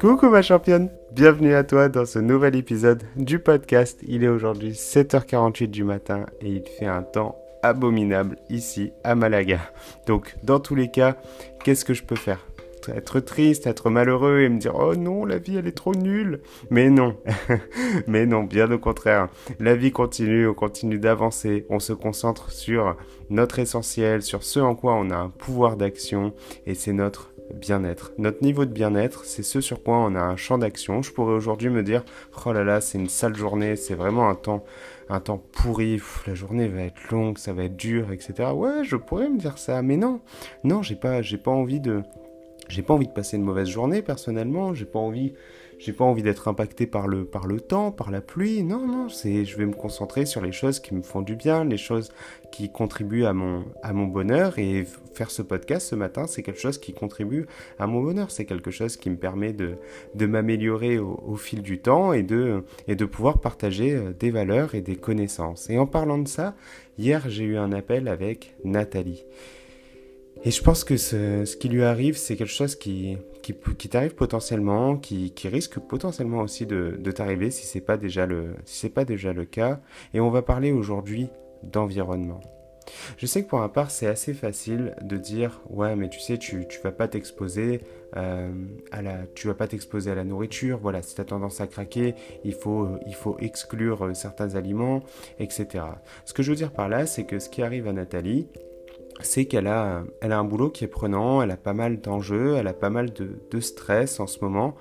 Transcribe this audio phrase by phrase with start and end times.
[0.00, 3.98] Coucou ma championne, bienvenue à toi dans ce nouvel épisode du podcast.
[4.06, 9.60] Il est aujourd'hui 7h48 du matin et il fait un temps abominable ici à Malaga.
[10.06, 11.16] Donc dans tous les cas,
[11.64, 12.44] qu'est-ce que je peux faire?
[12.90, 16.40] Être triste, être malheureux et me dire oh non, la vie elle est trop nulle.
[16.70, 17.16] Mais non,
[18.06, 19.28] mais non, bien au contraire.
[19.60, 22.96] La vie continue, on continue d'avancer, on se concentre sur
[23.30, 26.32] notre essentiel, sur ce en quoi on a un pouvoir d'action
[26.66, 28.12] et c'est notre bien-être.
[28.18, 31.02] Notre niveau de bien-être, c'est ce sur quoi on a un champ d'action.
[31.02, 32.04] Je pourrais aujourd'hui me dire,
[32.44, 34.64] oh là là, c'est une sale journée, c'est vraiment un temps,
[35.08, 38.50] un temps pourri, la journée va être longue, ça va être dur, etc.
[38.54, 40.20] Ouais, je pourrais me dire ça, mais non,
[40.64, 42.02] non, j'ai pas, j'ai pas envie de,
[42.68, 45.34] j'ai pas envie de passer une mauvaise journée personnellement, j'ai pas envie
[45.78, 48.62] j'ai pas envie d'être impacté par le, par le temps, par la pluie.
[48.62, 51.64] Non, non, c'est, je vais me concentrer sur les choses qui me font du bien,
[51.64, 52.10] les choses
[52.52, 54.58] qui contribuent à mon, à mon bonheur.
[54.58, 57.46] Et faire ce podcast ce matin, c'est quelque chose qui contribue
[57.78, 58.30] à mon bonheur.
[58.30, 59.74] C'est quelque chose qui me permet de,
[60.14, 64.74] de m'améliorer au, fil du temps et de, et de pouvoir partager euh, des valeurs
[64.74, 65.68] et des connaissances.
[65.68, 66.54] Et en parlant de ça,
[66.98, 69.24] hier, j'ai eu un appel avec Nathalie.
[70.46, 74.14] Et je pense que ce, ce qui lui arrive, c'est quelque chose qui, qui, t'arrive
[74.14, 78.90] potentiellement, qui, qui, risque potentiellement aussi de, de t'arriver si c'est pas déjà le si
[78.90, 79.80] pas déjà le cas.
[80.12, 81.28] Et on va parler aujourd'hui
[81.62, 82.40] d'environnement.
[83.16, 86.36] Je sais que pour ma part, c'est assez facile de dire ouais, mais tu sais,
[86.36, 87.80] tu, tu vas pas t'exposer
[88.16, 88.52] euh,
[88.92, 90.78] à la, tu vas pas t'exposer à la nourriture.
[90.78, 92.14] Voilà, si tu as tendance à craquer,
[92.44, 95.02] il faut, il faut exclure certains aliments,
[95.38, 95.84] etc.
[96.26, 98.46] Ce que je veux dire par là, c'est que ce qui arrive à Nathalie,
[99.20, 102.56] c'est qu'elle a, elle a un boulot qui est prenant, elle a pas mal d'enjeux,
[102.56, 104.74] elle a pas mal de, de, stress en ce moment,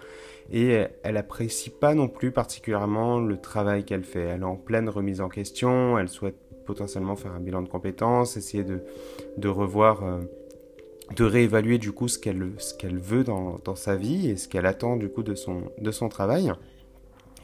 [0.51, 4.21] et elle apprécie pas non plus particulièrement le travail qu'elle fait.
[4.21, 8.37] Elle est en pleine remise en question, elle souhaite potentiellement faire un bilan de compétences,
[8.37, 8.81] essayer de,
[9.37, 10.19] de revoir, euh,
[11.15, 14.47] de réévaluer du coup ce qu'elle ce qu'elle veut dans, dans, sa vie et ce
[14.47, 16.51] qu'elle attend du coup de son, de son travail.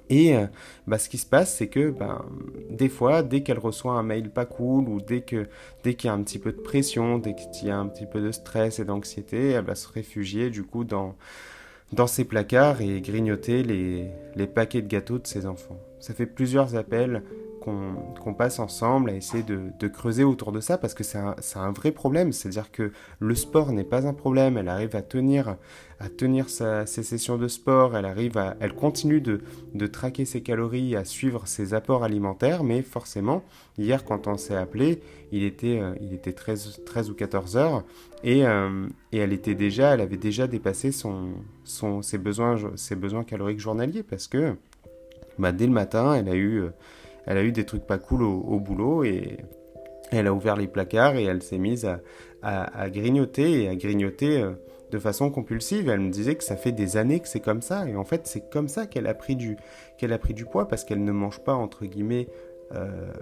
[0.10, 0.48] Et euh,
[0.88, 2.26] bah, ce qui se passe, c'est que bah,
[2.70, 5.48] des fois, dès qu'elle reçoit un mail pas cool ou dès que
[5.83, 8.06] dès qu'il y a un petit peu de pression, dès qu'il y a un petit
[8.06, 11.16] peu de stress et d'anxiété, elle va se réfugier du coup dans
[11.94, 15.80] dans ses placards et grignoter les, les paquets de gâteaux de ses enfants.
[16.00, 17.23] Ça fait plusieurs appels
[17.59, 21.92] qu'on passe ensemble à essayer de, creuser autour de ça parce que c'est un, vrai
[21.92, 22.31] problème.
[22.31, 24.58] C'est-à-dire que le sport n'est pas un problème.
[24.58, 25.58] Elle arrive à tenir,
[25.99, 27.95] à tenir ses sessions de sport.
[27.95, 29.42] Elle arrive à, elle continue de,
[29.73, 32.64] de traquer ses calories, à suivre ses apports alimentaires.
[32.64, 33.43] Mais forcément,
[33.77, 37.83] hier, quand on s'est appelé, il était, euh, il était 13, 13 ou 14 heures
[38.23, 41.30] et, euh, et, elle était déjà, elle avait déjà dépassé son,
[41.64, 44.55] son, ses besoins, ses besoins caloriques journaliers parce que,
[45.37, 46.70] bah, dès le matin, elle a eu euh,
[47.30, 49.38] elle a eu des trucs pas cool au, boulot et
[50.12, 51.88] elle a ouvert les placards et elle s'est mise
[52.42, 54.54] à, grignoter et à grignoter euh,
[54.90, 55.89] de façon compulsive.
[55.89, 58.26] Elle me disait que ça fait des années que c'est comme ça et en fait
[58.26, 62.28] c'est comme ça qu'elle a pris du poids parce qu'elle ne mange pas entre guillemets
[62.73, 63.14] euh,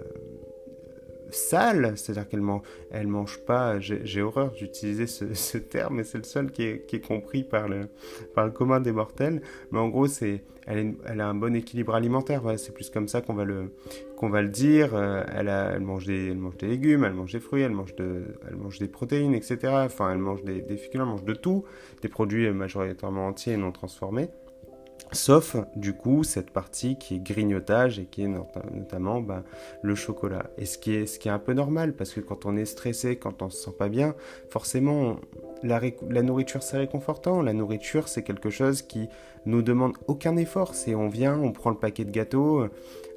[1.30, 6.24] sale, c'est-à-dire qu'elle mange, elle mange pas, j'ai horreur d'utiliser ce, terme, mais c'est le
[6.24, 7.88] seul qui est, compris par le,
[8.50, 12.90] commun des mortels, mais en gros, c'est, elle, a un bon équilibre alimentaire, c'est plus
[12.90, 17.62] comme ça qu'on va le, dire, euh, elle, mange des, légumes, elle mange des fruits,
[17.62, 21.10] elle mange, de, elle mange des protéines, etc., enfin, elle mange des, des féculents, elle
[21.10, 21.64] mange de tout,
[22.02, 24.28] des produits majoritairement entiers et non transformés,
[25.12, 29.42] Sauf du coup cette partie qui est grignotage et qui est notamment bah,
[29.82, 30.50] le chocolat.
[30.58, 32.66] Et ce qui, est, ce qui est un peu normal parce que quand on est
[32.66, 34.14] stressé, quand on se sent pas bien,
[34.50, 35.16] forcément
[35.62, 35.80] la,
[36.22, 37.40] nourriture c'est réconfortant.
[37.40, 39.08] La nourriture c'est quelque chose qui
[39.46, 40.74] nous demande aucun effort.
[40.74, 42.68] C'est on vient, on prend le paquet de gâteaux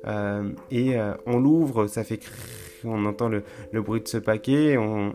[0.07, 2.19] euh, et euh, on l'ouvre, ça fait
[2.83, 5.13] on entend le, le, bruit de ce paquet, on,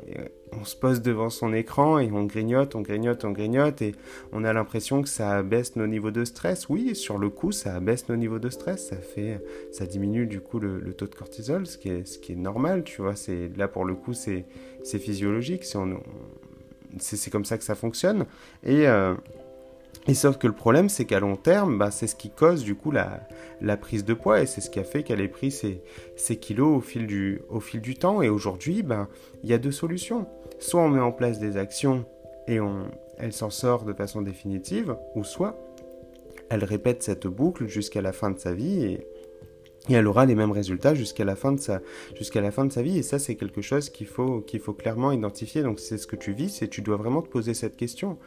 [0.53, 3.95] on se pose devant son écran et on grignote, on grignote, on grignote et
[4.33, 6.69] on a l'impression que ça abaisse nos niveaux de stress.
[6.69, 9.41] Oui, sur le coup, ça abaisse nos niveaux de stress, ça fait,
[9.73, 13.17] ça diminue du coup le, taux de cortisol, ce qui est, normal, tu vois.
[13.17, 14.45] C'est là pour le coup, c'est,
[14.85, 15.79] physiologique, c'est,
[16.99, 18.27] c'est, comme ça que ça fonctionne
[18.63, 19.15] et euh,
[20.09, 22.77] et sauf que le problème, c'est qu'à long terme, bah, c'est ce qui cause du
[22.77, 26.37] coup la, prise de poids et c'est ce qui a fait qu'elle ait pris ses,
[26.37, 28.23] kilos au fil du, temps.
[28.23, 29.09] Et aujourd'hui, bah,
[29.43, 30.27] il y a deux solutions.
[30.59, 32.05] Soit on met en place des actions
[32.47, 32.59] et
[33.19, 35.59] elle s'en sort de façon définitive, ou soit
[36.49, 39.07] elle répète cette boucle jusqu'à la fin de sa vie et,
[39.89, 41.81] elle aura les mêmes résultats jusqu'à la fin de sa
[42.17, 44.73] jusqu'à la fin de sa vie et ça c'est quelque chose qu'il faut qu'il faut
[44.73, 47.77] clairement identifier donc c'est ce que tu vis c'est tu dois vraiment te poser cette
[47.77, 48.19] question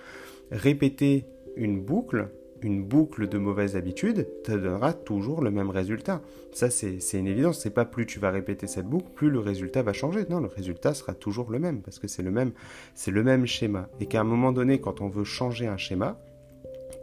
[0.51, 1.25] répéter
[1.55, 2.29] une boucle
[2.63, 6.21] une boucle de mauvaises habitudes te donnera toujours le même résultat.
[6.51, 7.59] Ça, c'est une évidence.
[7.59, 10.25] C'est pas plus tu vas répéter cette boucle, plus le résultat va changer.
[10.29, 12.51] Non, le résultat sera toujours le même parce que c'est le même,
[12.95, 13.89] c'est le même schéma.
[13.99, 16.19] Et qu'à un moment donné, quand on veut changer un schéma,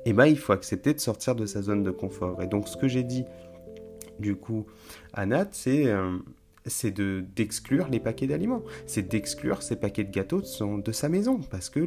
[0.05, 2.43] eh ben, il faut accepter de sortir de sa zone de confort.
[2.43, 3.25] Et donc, ce que j'ai dit,
[4.19, 4.67] du coup,
[5.13, 6.17] à Nat, c'est euh,
[6.67, 10.93] c'est de d'exclure les paquets d'aliments, c'est d'exclure ces paquets de gâteaux de, son, de
[10.93, 11.81] sa maison, parce que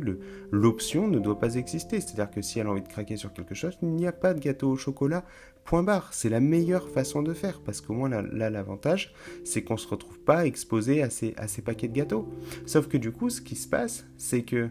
[0.51, 1.99] l'option ne doit pas exister.
[2.01, 4.33] C'est-à-dire que si elle a envie de craquer sur quelque chose, il n'y a pas
[4.33, 5.23] de gâteau au chocolat,
[5.65, 6.13] point barre.
[6.13, 9.87] C'est la meilleure façon de faire, parce qu'au moins là, l'avantage, c'est qu'on ne se
[9.87, 12.27] retrouve pas exposé à ces, à ces paquets de gâteaux.
[12.65, 14.69] Sauf que du coup, ce qui se passe, c'est que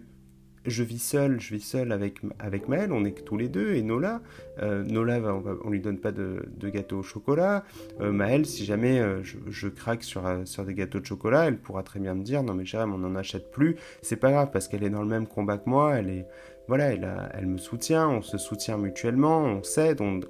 [0.69, 3.75] je vis seul, je vis seul avec, avec Maëlle, on est que tous les deux,
[3.75, 4.21] et Nola.
[4.63, 7.65] Euh, Nola, on, ne lui donne pas de, gâteau au chocolat.
[8.01, 11.83] Euh, Maëlle, si jamais euh, je, craque sur, sur des gâteaux de chocolat, elle pourra
[11.83, 13.77] très bien me dire Non, mais Jérôme, on n'en achète plus.
[14.03, 16.27] C'est pas grave, parce qu'elle est dans le même combat que moi, elle est.
[16.67, 20.21] Voilà, elle, elle me soutient, on se soutient mutuellement, on s'aide, on,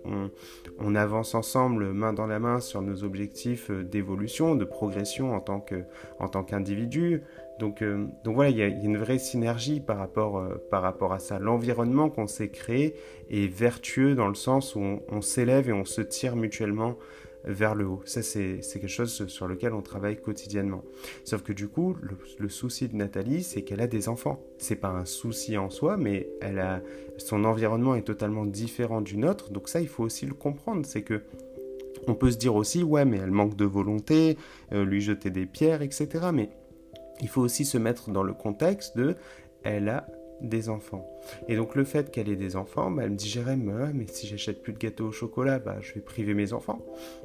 [0.78, 6.44] on, avance ensemble main dans la main sur nos objectifs d'évolution, de progression en tant
[6.44, 7.24] qu'individu.
[7.58, 11.12] Donc, euh, donc voilà, il y, a une vraie synergie par rapport, euh, par rapport
[11.12, 11.38] à ça.
[11.38, 12.94] L'environnement qu'on s'est créé
[13.30, 16.96] est vertueux dans le sens où on, s'élève et on se tire mutuellement
[17.44, 18.02] vers le haut.
[18.04, 20.84] Ça, c'est quelque chose sur lequel on travaille quotidiennement.
[21.24, 21.96] Sauf que du coup,
[22.38, 24.40] le, souci de Nathalie, c'est qu'elle a des enfants.
[24.58, 26.82] C'est pas un souci en soi, mais elle a,
[27.16, 29.50] son environnement est totalement différent du nôtre.
[29.50, 30.84] Donc ça, il faut aussi le comprendre.
[30.84, 31.22] C'est que
[32.06, 34.36] on peut se dire aussi, ouais, mais elle manque de volonté,
[34.72, 36.08] euh, lui jeter des pierres, etc.
[36.32, 36.50] Mais
[37.20, 39.16] il faut aussi se mettre dans le contexte de
[39.64, 40.06] elle a
[40.40, 41.06] des enfants.
[41.48, 44.26] Et donc le fait qu'elle ait des enfants, bah, elle me dit Jérém, mais si
[44.26, 46.80] j'achète plus de gâteaux au chocolat, bah, je vais priver mes enfants.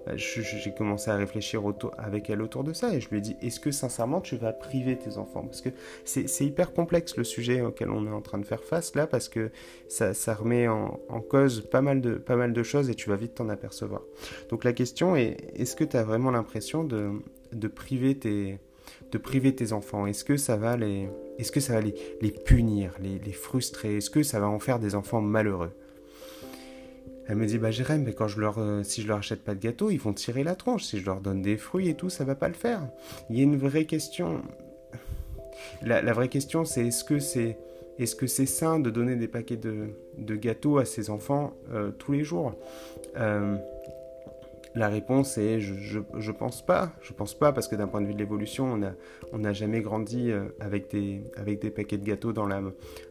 [0.06, 1.63] Bah, j'ai commencé à réfléchir
[1.98, 4.51] avec elle autour de ça et je lui ai dit est-ce que sincèrement tu vas
[4.51, 5.44] priver tes enfants?
[5.44, 5.69] Parce que
[6.06, 9.30] c'est hyper complexe le sujet auquel on est en train de faire face là parce
[9.30, 9.51] que
[9.88, 10.98] ça, remet en,
[11.30, 14.01] cause pas mal, de, choses et tu vas vite t'en apercevoir.
[14.50, 18.60] Donc la question est est-ce que tu as vraiment l'impression de priver tes
[19.13, 21.07] de priver tes enfants Est-ce que ça va les,
[21.38, 23.98] est-ce que ça va les, punir, les, frustrer?
[23.98, 25.71] Est-ce que ça va en faire des enfants malheureux?
[27.27, 29.56] Elle me dit bah Jérém, mais quand je leur, euh, si je leur achète pas
[29.56, 30.83] de gâteau, ils vont tirer la tronche.
[30.83, 32.81] Si je leur donne des fruits et tout, ça va pas le faire.
[33.30, 34.42] Il y a une vraie question.
[35.81, 37.57] La, vraie question, c'est est-ce que c'est
[38.00, 41.92] est-ce que c'est sain de donner des paquets de, de gâteaux à ses enfants euh,
[41.92, 42.56] tous les jours?
[43.16, 43.56] Euh,
[44.75, 46.94] la réponse est je, je, pense pas.
[47.02, 48.80] Je pense pas parce que d'un point de vue de l'évolution,
[49.31, 51.22] on n'a jamais grandi euh, avec des,
[51.70, 52.62] paquets de gâteaux dans la,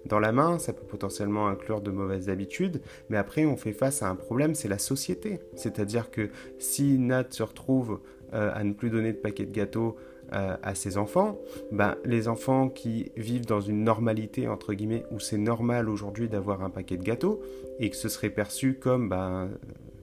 [0.07, 0.59] dans la main.
[0.59, 2.83] Ça peut potentiellement inclure de mauvaises habitudes.
[3.11, 5.41] Mais après, on fait face à un problème, c'est la société.
[5.55, 8.01] C'est-à-dire que si Nat se retrouve
[8.35, 9.97] euh, à ne plus donner de paquets de gâteaux
[10.33, 11.39] euh, à ses enfants,
[11.71, 16.63] ben, les enfants qui vivent dans une normalité, entre guillemets, où c'est normal aujourd'hui d'avoir
[16.63, 17.43] un paquet de gâteaux,
[17.79, 19.51] et que ce serait perçu comme ben,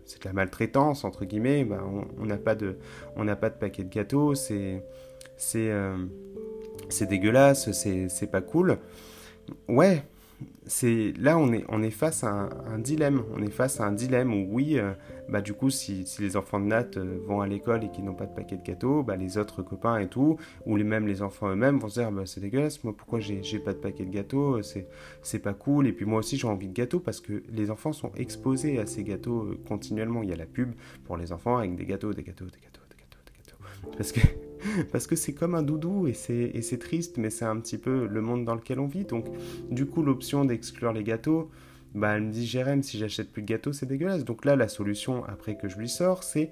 [0.10, 1.64] c'est de la maltraitance entre guillemets.
[1.64, 1.84] Bah,
[2.20, 2.78] on n'a pas de,
[3.16, 4.84] on pas de paquet de gâteaux, c'est,
[5.38, 5.98] c'est, euh,
[7.06, 8.80] dégueulasse, c'est pas cool.
[9.68, 10.04] Ouais,
[10.66, 13.24] c'est là on est, on est face à un, dilemme.
[13.36, 14.94] On est face à un dilemme où oui, euh,
[15.28, 18.14] bah du coup si, les enfants de Nat euh, vont à l'école et qu'ils n'ont
[18.14, 21.22] pas de paquet de gâteaux, bah les autres copains et tout, ou les, même les
[21.22, 24.12] enfants eux-mêmes vont se dire bah, c'est dégueulasse, moi pourquoi j'ai, pas de paquet de
[24.12, 24.88] gâteaux, euh, c'est,
[25.24, 25.88] c'est pas cool.
[25.88, 28.86] Et puis moi aussi j'ai envie de gâteaux parce que les enfants sont exposés à
[28.86, 30.24] ces gâteaux continuellement.
[30.24, 30.74] Il y a la pub
[31.06, 33.98] pour les enfants avec des gâteaux, des gâteaux, des gâteaux, des gâteaux, des gâteaux.
[33.98, 34.22] Parce que
[34.92, 38.22] parce que c'est comme un doudou et c'est triste, mais c'est un petit peu le
[38.22, 39.06] monde dans lequel on vit.
[39.06, 39.26] Donc,
[39.70, 41.50] du coup, l'option d'exclure les gâteaux,
[41.96, 44.24] bah, elle me dit Jérém, si j'achète plus de gâteaux, c'est dégueulasse.
[44.24, 46.52] Donc là, la solution, après que je lui sors, c'est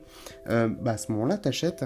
[0.49, 1.85] euh, bah, à ce moment-là, t'achètes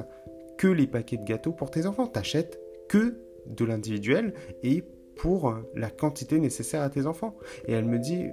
[0.57, 2.07] que les paquets de gâteaux pour tes enfants.
[2.07, 3.17] T'achètes que
[3.47, 4.83] de l'individuel et
[5.17, 7.35] pour la quantité nécessaire à tes enfants.
[7.67, 8.25] Et elle me dit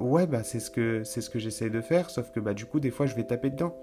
[0.00, 2.64] Ouais, bah c'est ce que c'est ce que j'essaye de faire, sauf que bah du
[2.64, 3.76] coup des fois je vais taper dedans.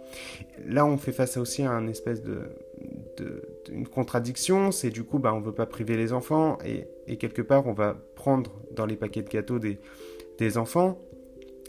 [0.65, 2.49] Là on fait face aussi à un espèce de,
[3.17, 7.17] de, une contradiction, c'est du coup bah on veut pas priver les enfants et, et,
[7.17, 9.77] quelque part on va prendre dans les paquets de gâteaux des,
[10.39, 10.99] des enfants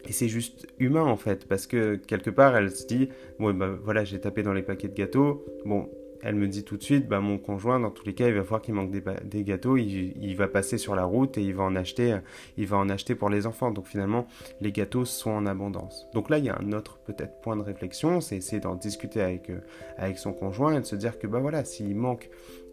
[0.08, 3.76] et c'est juste humain en fait parce que quelque part elle se dit bon bah
[3.82, 5.90] voilà j'ai tapé dans les paquets de gâteaux bon
[6.22, 8.42] elle me dit tout de suite, bah, mon conjoint, dans tous les cas, il va
[8.42, 11.76] voir qu'il manque des, gâteaux, il, va passer sur la route et il va en
[11.76, 12.18] acheter,
[12.56, 13.70] il va en acheter pour les enfants.
[13.70, 14.26] Donc finalement,
[14.60, 16.08] les gâteaux sont en abondance.
[16.14, 19.20] Donc là, il y a un autre peut-être point de réflexion, c'est essayer d'en discuter
[19.20, 19.60] avec, euh,
[19.96, 22.30] avec son conjoint et de se dire que bah voilà, s'il manque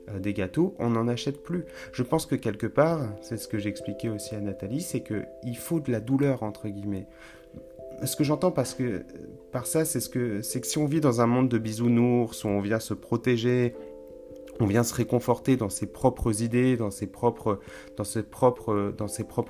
[0.09, 1.65] euh, des gâteaux, on n'en achète plus.
[1.91, 5.79] Je pense que quelque part, c'est ce que j'expliquais aussi à Nathalie, c'est qu'il faut
[5.79, 7.07] de la douleur entre guillemets
[8.03, 9.03] ce que j'entends parce que
[9.51, 12.43] par ça, c'est ce que c'est que si on vit dans un monde de bisounours
[12.43, 13.75] où on vient se protéger,
[14.59, 17.59] on vient se réconforter dans ses propres idées, dans ses propres,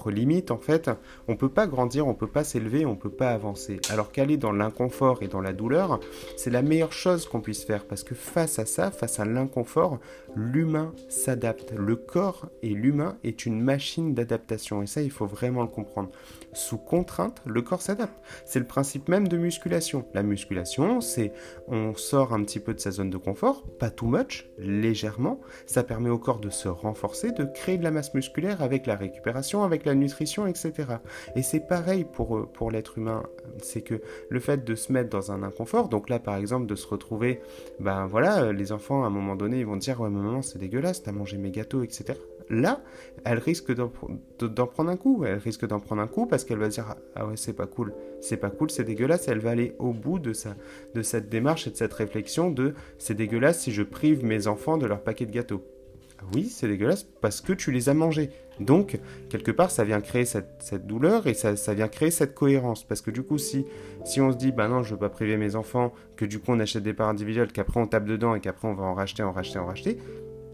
[0.10, 0.90] limites, en fait,
[1.28, 3.80] on peut pas grandir, on peut pas s'élever, on peut pas avancer.
[3.90, 6.00] Alors qu'aller dans l'inconfort et dans la douleur,
[6.38, 10.00] c'est la meilleure chose qu'on puisse faire parce que face à ça, face à l'inconfort,
[10.36, 11.74] l'humain s'adapte.
[11.74, 16.10] Le corps et l'humain est une machine d'adaptation et ça, il faut vraiment le comprendre.
[16.54, 18.18] Sous contrainte, le corps s'adapte.
[18.46, 20.06] C'est le principe même de musculation.
[20.14, 21.34] La musculation, c'est
[21.68, 24.50] on sort un petit peu de sa zone de confort, pas too much,
[24.96, 28.86] légèrement, ça permet au corps de se renforcer, de créer de la masse musculaire avec
[28.86, 30.74] la récupération, avec la nutrition, etc.
[31.36, 33.24] Et c'est pareil pour, euh, pour l'être humain,
[33.62, 36.75] c'est que le fait de se mettre dans un inconfort, donc là par exemple de
[36.75, 37.42] se retrouver,
[37.82, 40.60] ben voilà, euh, les enfants à un moment donné ils vont dire ouais maman c'est
[40.60, 42.14] dégueulasse, t'as mangé mes gâteaux, etc
[42.50, 42.82] là,
[43.24, 43.88] elle risque d'en
[44.68, 45.24] prendre un coup.
[45.25, 47.94] Elle risque d'en prendre un coup parce qu'elle va dire ah ouais c'est pas cool,
[48.22, 49.28] c'est pas cool, c'est dégueulasse.
[49.28, 50.34] Elle va aller au bout de
[50.94, 54.78] de cette démarche et de cette réflexion de c'est dégueulasse si je prive mes enfants
[54.78, 55.64] de leur paquet de gâteaux.
[56.20, 58.30] Ah oui, c'est dégueulasse parce que tu les as mangés.
[58.60, 59.00] Donc,
[59.30, 62.86] quelque part, ça vient créer cette, douleur et ça, ça, vient créer cette cohérence.
[62.86, 63.66] Parce que du coup, si,
[64.06, 66.52] si on se dit, bah non, je veux pas priver mes enfants, que du coup
[66.52, 69.24] on achète des parts individuelles, qu'après on tape dedans et qu'après on va en racheter,
[69.24, 69.98] en racheter, en racheter,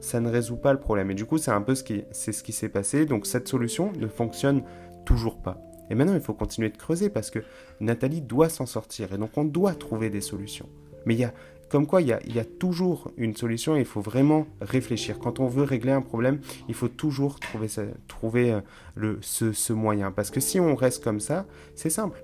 [0.01, 1.12] ça ne résout pas le problème.
[1.12, 3.05] Et du coup, c'est un peu ce qui, c'est ce s'est passé.
[3.05, 4.63] Donc cette solution ne fonctionne
[5.05, 5.62] toujours pas.
[5.89, 7.39] Et maintenant, il faut continuer de creuser parce que
[7.79, 9.13] Nathalie doit s'en sortir.
[9.13, 10.70] Et donc, on doit trouver des solutions.
[11.05, 11.34] Mais il y a,
[11.70, 14.48] comme quoi, il y a, il y a toujours une solution et il faut vraiment
[14.62, 15.20] réfléchir.
[15.20, 16.39] Quand on veut régler un problème,
[16.70, 17.67] il faut toujours trouver,
[18.08, 18.62] trouver euh,
[18.96, 20.12] le, ce, ce moyen.
[20.12, 22.24] Parce que si on reste comme ça, c'est simple.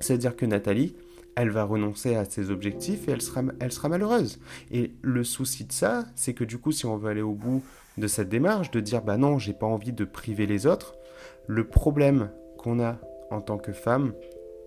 [0.00, 0.94] C'est-à-dire que Nathalie,
[1.36, 4.38] elle va renoncer à ses objectifs et elle sera, malheureuse.
[4.70, 7.62] Et le souci de ça, c'est que du coup, si on veut aller au bout
[7.98, 10.94] de cette démarche, de dire bah non, j'ai pas envie de priver les autres,
[11.46, 12.98] le problème qu'on a
[13.30, 14.12] en tant que femme,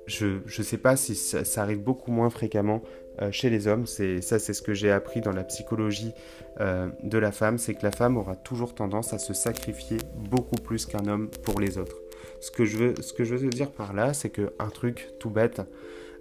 [0.08, 2.82] je ne sais pas si ça, arrive beaucoup moins fréquemment
[3.22, 3.86] euh, chez les hommes.
[3.86, 6.14] C'est ça, c'est ce que j'ai appris dans la psychologie
[6.62, 10.56] euh, de la femme, c'est que la femme aura toujours tendance à se sacrifier beaucoup
[10.56, 11.98] plus qu'un homme pour les autres.
[12.40, 15.10] Ce que je veux, ce que je veux dire par là, c'est que un truc
[15.20, 15.62] tout bête,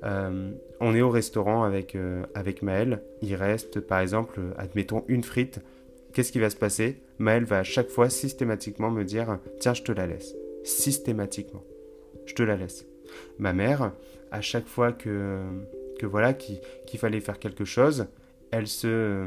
[0.05, 3.03] euh, on est au restaurant avec, euh, avec Maël.
[3.23, 5.61] Il reste, par exemple, admettons, une frite.
[6.13, 7.03] Qu'est-ce qui va se passer?
[7.19, 10.35] Maël va à chaque fois systématiquement me dire Tiens, je te la laisse.
[10.65, 11.65] Systématiquement.
[12.27, 12.87] Je te la laisse.
[13.39, 13.93] Ma mère,
[14.31, 15.41] à chaque fois que,
[15.99, 16.61] que voilà, qu'il
[16.99, 18.07] fallait faire quelque chose,
[18.51, 19.27] elle se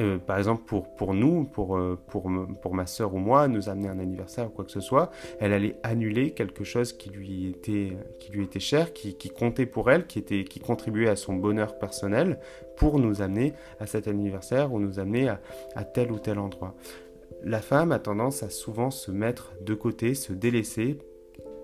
[0.00, 3.68] euh, par exemple, pour, pour nous, pour, euh, pour, pour ma soeur ou moi, nous
[3.68, 5.10] amener un anniversaire ou quoi que ce soit,
[5.40, 9.66] elle allait annuler quelque chose qui lui était, qui lui était cher, qui, qui comptait
[9.66, 12.38] pour elle, qui, était, qui contribuait à son bonheur personnel,
[12.76, 15.40] pour nous amener à cet anniversaire ou nous amener à,
[15.74, 16.74] à tel ou tel endroit.
[17.44, 20.98] La femme a tendance à souvent se mettre de côté, se délaisser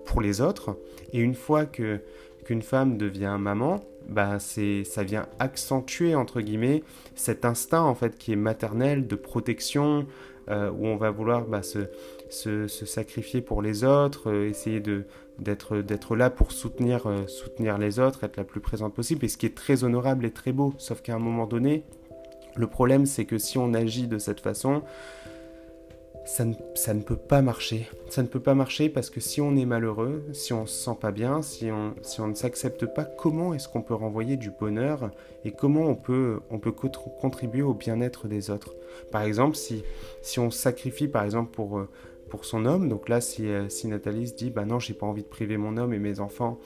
[0.05, 0.77] pour les autres,
[1.13, 2.01] et une fois que
[2.45, 6.83] qu'une femme devient maman, bah c'est ça vient accentuer entre guillemets
[7.15, 10.07] cet instinct en fait qui est maternel de protection
[10.49, 11.87] euh, où on va vouloir bah, se,
[12.29, 15.05] se, sacrifier pour les autres, euh, essayer de
[15.37, 19.27] d'être d'être là pour soutenir euh, soutenir les autres, être la plus présente possible et
[19.27, 20.73] ce qui est très honorable et très beau.
[20.79, 21.83] Sauf qu'à un moment donné,
[22.55, 24.81] le problème c'est que si on agit de cette façon,
[26.29, 27.89] ça ne, peut pas marcher.
[28.09, 30.97] Ça ne peut pas marcher parce que si on est malheureux, si on se sent
[31.01, 34.51] pas bien, si on, si on ne s'accepte pas, comment est-ce qu'on peut renvoyer du
[34.51, 35.11] bonheur
[35.43, 38.75] et comment on peut, on peut contribuer au bien-être des autres?
[39.11, 39.83] Par exemple, si,
[40.21, 41.81] si on sacrifie, par exemple, pour,
[42.29, 42.87] pour son homme.
[42.87, 45.57] Donc là, si, euh, si Nathalie se dit, bah non, j'ai pas envie de priver
[45.57, 46.59] mon homme et mes enfants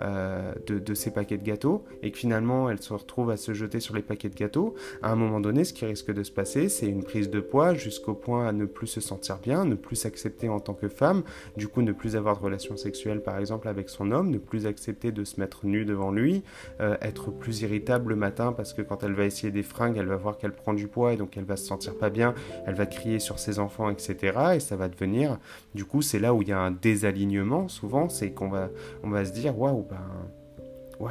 [0.00, 3.54] euh, de, de, ces paquets de gâteaux, et que finalement elle se retrouve à se
[3.54, 6.32] jeter sur les paquets de gâteaux, à un moment donné, ce qui risque de se
[6.32, 9.74] passer, c'est une prise de poids jusqu'au point à ne plus se sentir bien, ne
[9.74, 11.22] plus s'accepter en tant que femme,
[11.56, 14.66] du coup ne plus avoir de relations sexuelles par exemple avec son homme, ne plus
[14.66, 16.42] accepter de se mettre nue devant lui,
[16.80, 20.06] euh, être plus irritable le matin parce que quand elle va essayer des fringues, elle
[20.06, 22.34] va voir qu'elle prend du poids et donc elle va se sentir pas bien,
[22.66, 24.54] elle va crier sur ses enfants, etc.
[24.54, 25.38] Et ça va devenir
[25.74, 28.70] du coup, c'est là où il y a un désalignement, souvent, c'est qu'on va,
[29.04, 30.30] on va se dire, waouh, ben,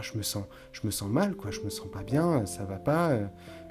[0.02, 2.78] je me sens, je me sens mal, quoi, je me sens pas bien, ça va
[2.78, 3.12] pas.
[3.12, 3.26] Euh,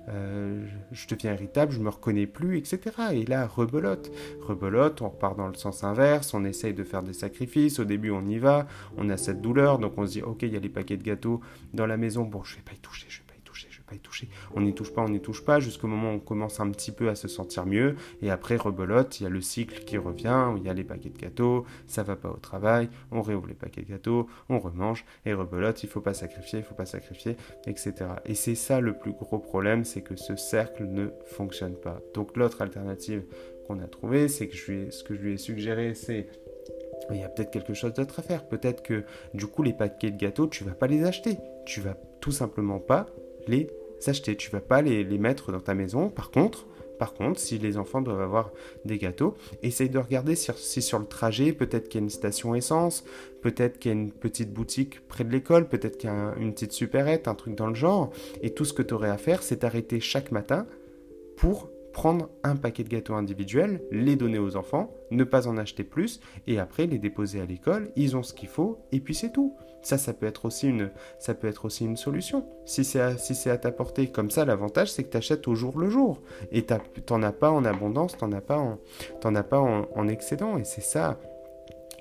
[0.08, 2.80] euh, je deviens irritable, je me reconnais plus, etc.
[3.12, 4.10] Et là, rebelote.
[4.40, 8.10] Rebelote, on repart dans le sens inverse, on essaye de faire des sacrifices, au début
[8.10, 10.60] on y va, on a cette douleur, donc on se dit, ok, il y a
[10.60, 11.40] les paquets de gâteaux
[11.74, 13.06] dans la maison, bon, je vais pas y toucher,
[14.54, 16.92] On n'y touche pas, on n'y touche pas, jusqu'au moment où on commence un petit
[16.92, 17.96] peu à se sentir mieux.
[18.22, 20.84] Et après, rebelote, il y a le cycle qui revient, où il y a les
[20.84, 24.58] paquets de gâteaux, ça va pas au travail, on réouvre les paquets de gâteaux, on
[24.58, 27.94] remange, et rebelote, il faut pas sacrifier, il faut pas sacrifier, etc.
[28.24, 32.00] Et c'est ça le plus gros problème, c'est que ce cercle ne fonctionne pas.
[32.14, 33.24] Donc l'autre alternative
[33.66, 36.28] qu'on a trouvé, c'est que je ce que je lui ai suggéré, c'est
[37.10, 38.46] il y a peut-être quelque chose d'autre à faire.
[38.46, 39.04] Peut-être que
[39.34, 41.38] du coup les paquets de gâteaux, tu vas pas les acheter.
[41.64, 43.06] Tu vas tout simplement pas
[43.46, 46.08] les sache tu vas pas les, les mettre dans ta maison.
[46.08, 46.66] Par contre,
[46.98, 48.50] par contre, si les enfants doivent avoir
[48.84, 52.54] des gâteaux, essaye de regarder si, sur le trajet, peut-être qu'il y a une station
[52.54, 53.04] essence,
[53.40, 56.52] peut-être qu'il y a une petite boutique près de l'école, peut-être qu'il y a une
[56.52, 58.10] petite supérette, un truc dans le genre.
[58.42, 60.66] Et tout ce que tu aurais à faire, c'est t'arrêter chaque matin
[61.36, 65.82] pour prendre un paquet de gâteaux individuels, les donner aux enfants, ne pas en acheter
[65.82, 69.32] plus, et après les déposer à l'école, ils ont ce qu'il faut, et puis c'est
[69.32, 69.56] tout.
[69.82, 72.46] Ça, ça peut être aussi une, ça peut être aussi une solution.
[72.66, 75.56] Si c'est à, si à ta portée, comme ça, l'avantage c'est que tu achètes au
[75.56, 79.58] jour le jour, et t'en as pas en abondance, t'en as pas en, as pas
[79.58, 81.18] en, excédent, et c'est ça.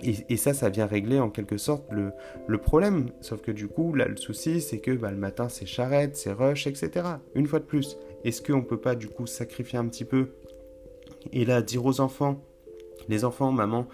[0.04, 2.12] Et, ça, ça vient régler en quelque sorte le,
[2.46, 3.10] le problème.
[3.22, 6.34] Sauf que du coup, là, le souci, c'est que bah, le matin, c'est charrette, c'est
[6.34, 7.04] rush, etc.
[7.34, 10.30] Une fois de plus, est-ce qu'on ne peut pas du coup sacrifier un petit peu
[11.32, 12.42] et là dire aux enfants,
[13.10, 13.88] les enfants, maman,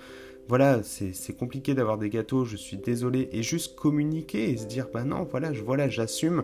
[0.47, 4.87] voilà, c'est compliqué d'avoir des gâteaux, je suis désolé, et juste communiquer et se dire,
[4.93, 6.43] bah non, voilà, voilà, j'assume,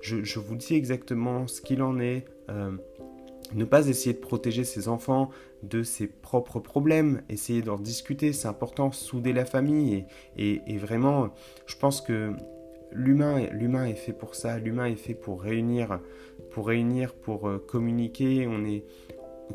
[0.00, 2.26] je, vous dis exactement ce qu'il en est.
[2.50, 2.72] Euh,
[3.54, 5.30] ne pas essayer de protéger ses enfants
[5.62, 10.04] de ses propres problèmes, essayer d'en discuter, c'est important, souder la famille,
[10.36, 11.30] et, et vraiment,
[11.66, 12.34] je pense que
[12.92, 14.58] l'humain est fait pour ça.
[14.58, 16.00] L'humain est fait pour réunir,
[16.58, 18.48] pour réunir, pour euh, communiquer.
[18.48, 18.82] On est,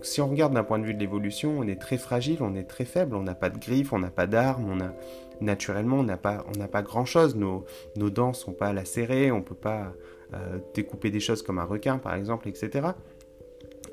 [0.04, 2.64] si on regarde d'un point de vue de l'évolution, on est très fragile, on est
[2.64, 3.14] très faible.
[3.18, 4.94] On n'a pas de griffes, on n'a pas d'armes, on a
[5.42, 7.36] naturellement, on n'a pas, on pas grand chose.
[7.36, 7.66] Nos,
[7.98, 9.92] nos dents sont pas lacérées, on peut pas
[10.34, 12.88] euh, découper des choses comme un requin, par exemple, etc.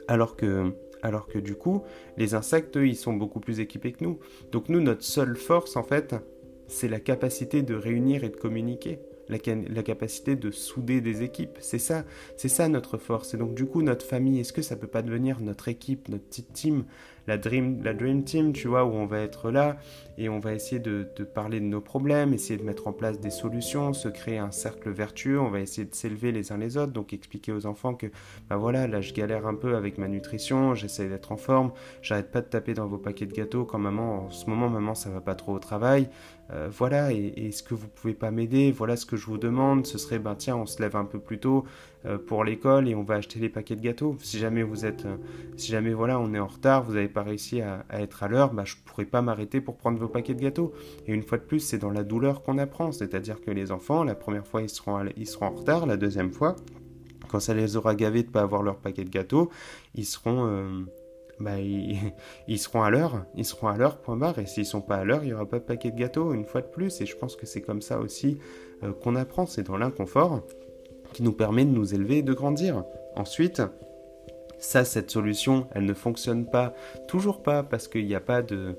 [0.07, 1.83] Alors que alors que du coup,
[2.17, 4.21] les insectes, eux, ils sont beaucoup plus équipés que nous.
[4.52, 6.14] Donc nous, notre seule force, en fait,
[6.69, 9.00] c'est la capacité de réunir et de communiquer
[9.31, 11.59] la, capacité de souder des équipes.
[11.61, 12.05] C'est ça,
[12.37, 13.35] c'est ça notre force.
[13.35, 16.25] Et donc du coup, notre famille, est-ce que ça peut pas devenir notre équipe, notre
[16.25, 16.85] petite team,
[17.27, 19.77] la dream, la dream team, tu vois, où on va être là
[20.19, 23.31] et on va essayer de, parler de nos problèmes, essayer de mettre en place des
[23.31, 25.41] solutions, se créer un cercle vertueux.
[25.41, 28.09] On va essayer de s'élever les uns les autres, donc expliquer aux enfants que,
[28.51, 31.73] bah voilà, là je galère un peu avec ma nutrition, j'essaie d'être en forme,
[32.03, 34.95] j'arrête pas de taper dans vos paquets de gâteaux quand maman, en ce moment maman
[34.95, 36.09] ça va pas trop au travail.
[36.52, 38.73] Euh, voilà, et, est-ce que vous pouvez pas m'aider?
[38.73, 39.87] Voilà ce que je vous demande.
[39.87, 41.64] Ce serait, ben tiens, on se lève un peu plus tôt
[42.07, 44.16] euh, pour l'école et on va acheter les paquets de gâteaux.
[44.21, 45.16] Si jamais vous êtes, euh,
[45.57, 48.52] si jamais voilà, on est en retard, vous n'avez pas réussi à, être à l'heure,
[48.52, 50.73] bah, je pourrais pas m'arrêter pour prendre vos paquets de gâteaux.
[51.07, 52.90] Et une fois de plus, c'est dans la douleur qu'on apprend.
[52.92, 56.32] C'est-à-dire que les enfants, la première fois, ils seront, ils seront en retard, la deuxième
[56.32, 56.56] fois,
[57.28, 59.50] quand ça les aura gavés de pas avoir leur paquet de gâteaux,
[59.95, 60.86] ils seront
[61.41, 61.59] bah,
[62.49, 65.05] ils, seront à l'heure, ils seront à l'heure, point barre, et s'ils sont pas à
[65.05, 67.17] l'heure, il n'y aura pas de paquet de gâteaux, une fois de plus, et je
[67.17, 68.39] pense que c'est comme ça aussi
[68.83, 70.43] euh, qu'on apprend, c'est dans l'inconfort
[71.13, 72.85] qui nous permet de nous élever et de grandir.
[73.17, 73.63] Ensuite,
[74.59, 76.75] ça, cette solution, elle ne fonctionne pas,
[77.09, 78.76] toujours pas, parce qu'il n'y a pas de...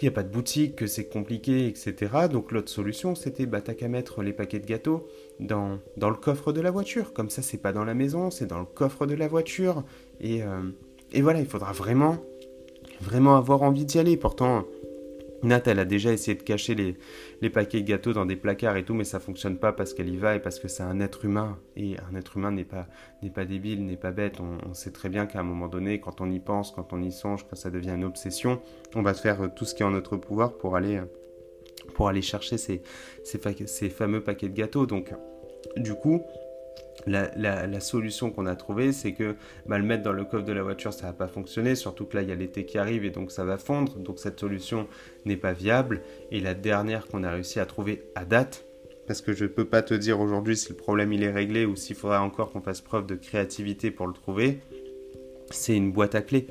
[0.00, 1.94] Il a pas de boutique, que c'est compliqué, etc.
[2.28, 5.06] Donc l'autre solution, c'était bah, t'as qu'à mettre les paquets de gâteaux
[5.38, 7.12] dans, dans le coffre de la voiture.
[7.12, 9.84] Comme ça, c'est pas dans la maison, c'est dans le coffre de la voiture.
[10.20, 10.62] Et, euh,
[11.12, 12.16] et voilà, il faudra vraiment,
[13.00, 14.16] vraiment avoir envie d'y aller.
[14.16, 14.64] Pourtant,
[15.42, 16.96] Nat, elle a déjà essayé de cacher
[17.40, 20.08] les, paquets de gâteaux dans des placards et tout, mais ça fonctionne pas parce qu'elle
[20.08, 21.58] y va et parce que c'est un être humain.
[21.76, 22.86] Et un être humain n'est pas,
[23.22, 24.38] n'est pas débile, n'est pas bête.
[24.40, 27.10] On, sait très bien qu'à un moment donné, quand on y pense, quand on y
[27.10, 28.60] songe, quand ça devient une obsession,
[28.94, 31.00] on va faire tout ce qui est en notre pouvoir pour aller,
[31.94, 32.80] pour aller chercher ces,
[33.90, 34.86] fameux paquets de gâteaux.
[34.86, 35.12] Donc,
[35.76, 36.22] du coup,
[37.06, 39.34] la, solution qu'on a trouvée, c'est que
[39.66, 42.16] bah, le mettre dans le coffre de la voiture, ça va pas fonctionner, surtout que
[42.16, 44.86] là, il y a l'été qui arrive et donc ça va fondre, donc cette solution
[45.24, 46.02] n'est pas viable.
[46.30, 48.64] Et la dernière qu'on a réussi à trouver à date,
[49.06, 51.64] parce que je ne peux pas te dire aujourd'hui si le problème il est réglé
[51.66, 54.60] ou s'il faudra encore qu'on fasse preuve de créativité pour le trouver,
[55.50, 56.46] c'est une boîte à clés.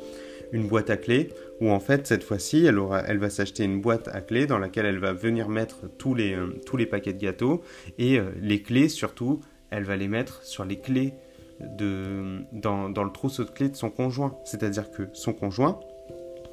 [0.51, 1.29] Une boîte à clés
[1.61, 4.85] où en fait cette fois-ci elle, elle va s'acheter une boîte à clés dans laquelle
[4.85, 7.61] elle va venir mettre tous les, euh, tous les paquets de gâteaux
[7.97, 9.39] et euh, les clés surtout
[9.71, 11.13] elle va les mettre sur les clés
[11.59, 14.37] dans, le trousseau de clés de son conjoint.
[14.43, 15.79] C'est-à-dire que son conjoint,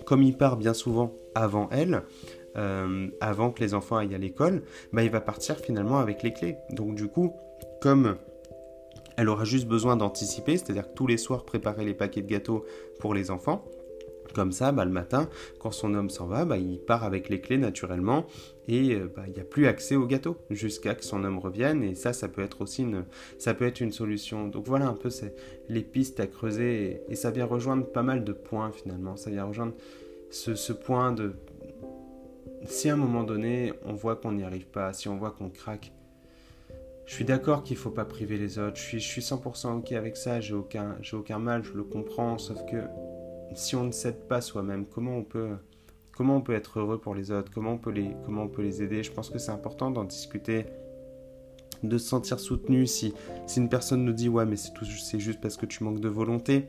[0.07, 2.03] comme il part bien souvent avant elle,
[2.57, 6.33] euh, avant que les enfants aillent à l'école, bah, il va partir finalement avec les
[6.33, 6.57] clés.
[6.71, 7.35] Donc du coup,
[7.81, 8.17] comme
[9.17, 12.65] elle aura juste besoin d'anticiper, c'est-à-dire que tous les soirs préparer les paquets de gâteaux
[13.01, 13.65] pour les enfants,
[14.35, 15.29] comme ça, bah, le matin,
[15.59, 18.27] quand son homme s'en va, bah, il part avec les clés naturellement
[18.69, 21.83] et euh, bah, il n'y a plus accès au gâteau jusqu'à que son homme revienne.
[21.83, 23.05] Et ça, ça peut être aussi une,
[23.39, 24.47] ça peut être une solution.
[24.47, 25.09] Donc voilà un peu
[25.69, 29.17] les pistes à creuser et, ça vient rejoindre pas mal de points finalement.
[29.17, 29.73] Ça vient rejoindre
[30.31, 31.33] ce, point de
[32.67, 35.49] si à un moment donné on voit qu'on n'y arrive pas, si on voit qu'on
[35.49, 35.93] craque,
[37.07, 38.77] je suis d'accord qu'il ne faut pas priver les autres.
[38.77, 40.43] Je suis, je suis 100% ok avec ça.
[40.43, 41.65] J'ai aucun, aucun mal.
[41.65, 42.37] Je le comprends.
[42.37, 42.83] Sauf que
[43.55, 45.57] si on ne s'aide pas soi-même, comment on peut
[46.19, 49.05] comment on peut être heureux pour les autres, comment on peut les aider.
[49.05, 50.67] Je pense que c'est important d'en discuter
[51.85, 53.15] de se sentir soutenu si,
[53.57, 56.67] une personne nous dit ouais mais c'est, juste parce que tu manques de volonté.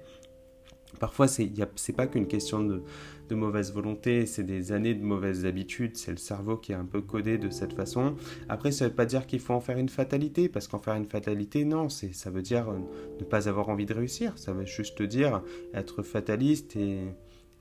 [1.00, 1.50] Parfois, c'est,
[1.96, 2.84] pas qu'une question de,
[3.32, 7.02] mauvaise volonté, c'est des années de mauvaises habitudes, c'est le cerveau qui est un peu
[7.02, 8.16] codé de cette façon.
[8.50, 11.06] Après, ça veut pas dire qu'il faut en faire une fatalité, parce qu'en faire une
[11.06, 12.78] fatalité, non, ça veut dire euh,
[13.20, 15.42] ne pas avoir envie de réussir, ça veut juste dire
[15.74, 17.00] être fataliste et,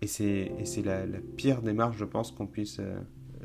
[0.03, 1.05] et c'est, la,
[1.37, 2.79] pire démarche, je pense, qu'on puisse...
[2.81, 2.99] Euh,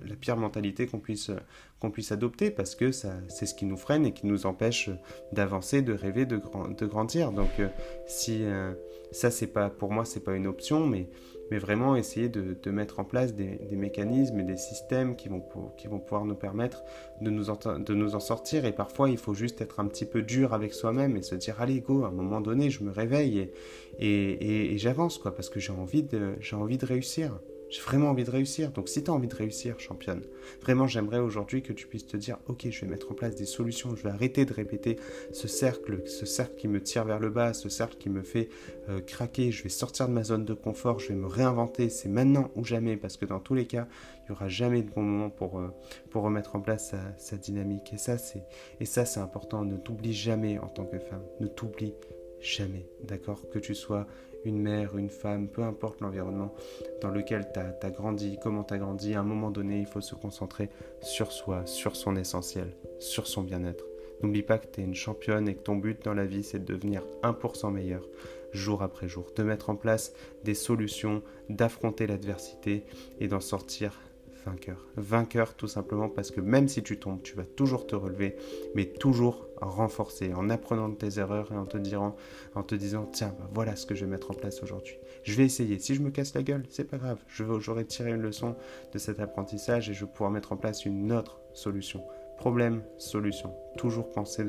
[0.07, 1.31] la pire mentalité qu'on puisse,
[1.79, 4.89] qu'on puisse adopter parce que c'est ce qui nous freine et qui nous empêche
[5.31, 6.41] d'avancer, de rêver, de,
[6.77, 7.31] de grandir.
[7.31, 7.67] Donc, euh,
[8.07, 8.73] si euh,
[9.11, 11.09] ça, c'est pas, pour moi, c'est pas une option, mais
[11.51, 16.25] mais vraiment essayer de, mettre en place des, mécanismes et des systèmes qui vont, pouvoir
[16.25, 16.83] nous permettre
[17.21, 18.65] de nous, en, de nous en sortir.
[18.65, 21.61] Et parfois, il faut juste être un petit peu dur avec soi-même et se dire,
[21.61, 23.53] allez, go, à un moment donné, je me réveille et,
[23.99, 27.39] et, et j'avance, quoi, parce que j'ai envie, de, j'ai envie de réussir.
[27.73, 28.69] J'ai vraiment envie de réussir.
[28.69, 30.21] Donc si tu as envie de réussir, championne,
[30.61, 33.47] vraiment j'aimerais aujourd'hui que tu puisses te dire, ok, je vais mettre en place des
[33.47, 34.99] solutions, je vais arrêter de répéter
[35.31, 38.49] ce cercle, ce cercle qui me tire vers le bas, ce cercle qui me fait
[38.89, 42.09] euh, craquer, je vais sortir de ma zone de confort, je vais me réinventer, c'est
[42.09, 43.87] maintenant ou jamais, parce que dans tous les cas,
[44.19, 45.73] il n'y aura jamais de bon moment pour, euh,
[46.13, 47.91] remettre en place sa, sa dynamique.
[47.91, 48.43] Et ça, c'est,
[48.79, 51.95] et ça, c'est important, ne t'oublie jamais en tant que femme, ne t'oublie
[52.39, 53.49] jamais, d'accord?
[53.49, 54.05] Que tu sois
[54.45, 56.53] une mère, une femme, peu importe l'environnement
[57.01, 60.01] dans lequel tu as, grandi, comment tu as grandi, à un moment donné, il faut
[60.01, 60.69] se concentrer
[61.01, 63.85] sur soi, sur son essentiel, sur son bien-être.
[64.21, 66.59] N'oublie pas que tu es une championne et que ton but dans la vie, c'est
[66.59, 68.07] de devenir 1% meilleur
[68.53, 72.85] jour après jour, de mettre en place des solutions, d'affronter l'adversité
[73.19, 73.99] et d'en sortir
[74.45, 74.87] vainqueur.
[74.95, 78.35] Vainqueur tout simplement parce que même si tu tombes, tu vas toujours te relever,
[78.75, 82.15] mais toujours renforcer, en apprenant tes erreurs et en te, disant,
[82.55, 84.97] en te disant tiens, bah, voilà ce que je vais mettre en place aujourd'hui.
[85.23, 85.79] Je vais essayer.
[85.79, 87.19] Si je me casse la gueule, c'est pas grave.
[87.27, 88.55] J'aurai tiré une leçon
[88.91, 92.03] de cet apprentissage et je vais pouvoir mettre en place une autre solution.
[92.37, 93.53] Problème, solution.
[93.77, 94.43] Toujours penser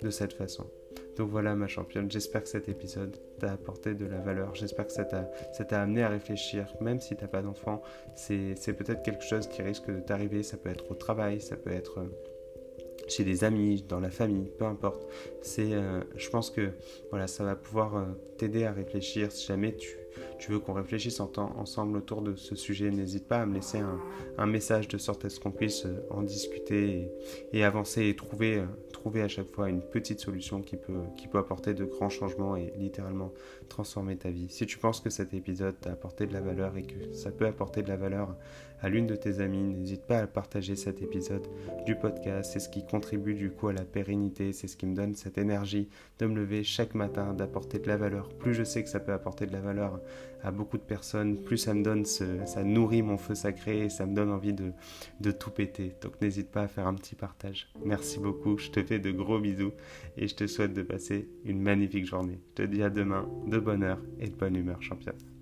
[0.00, 0.66] de cette façon.
[1.16, 4.92] Donc voilà ma championne, j'espère que cet épisode t'a apporté de la valeur, j'espère que
[4.92, 7.82] ça t'a amené à réfléchir, même si t'as pas d'enfant,
[8.14, 11.72] c'est peut-être quelque chose qui risque de t'arriver, ça peut être au travail, ça peut
[11.72, 12.08] être euh,
[13.08, 15.06] chez des amis, dans la famille, peu importe.
[15.58, 16.72] Euh, je pense que
[17.10, 18.04] voilà, ça va pouvoir euh,
[18.36, 19.32] t'aider à réfléchir.
[19.32, 19.96] Si jamais tu
[20.38, 23.78] tu veux qu'on réfléchisse ensemble autour de ce sujet, n'hésite pas à me laisser
[24.38, 27.10] un, message de sorte à ce qu'on puisse euh, en discuter
[27.52, 31.26] et, avancer et trouver, euh, trouver à chaque fois une petite solution qui peut, qui
[31.26, 33.32] peut apporter de grands changements et littéralement
[33.68, 34.48] transformer ta vie.
[34.48, 37.46] Si tu penses que cet épisode t'a apporté de la valeur et que ça peut
[37.46, 38.36] apporter de la valeur
[38.80, 41.46] à l'une de tes amies, n'hésite pas à partager cet épisode
[41.86, 42.50] du podcast.
[42.52, 45.38] C'est ce qui contribue du coup à la pérennité, c'est ce qui me donne cette
[45.38, 48.28] énergie de me lever chaque matin, d'apporter de la valeur.
[48.28, 50.00] Plus je sais que ça peut apporter de la valeur
[50.42, 54.06] à beaucoup de personnes, plus ça me donne, ça nourrit mon feu sacré et ça
[54.06, 54.72] me donne envie de,
[55.20, 55.94] de tout péter.
[56.02, 57.68] Donc n'hésite pas à faire un petit partage.
[57.84, 59.72] Merci beaucoup, je te fais de gros bisous
[60.16, 62.40] et je te souhaite de passer une magnifique journée.
[62.50, 65.35] Je te dis à demain, de bonne heure et de bonne humeur, championne.